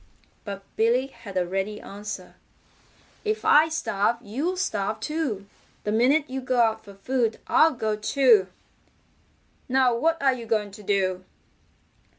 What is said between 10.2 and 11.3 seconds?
you going to do?"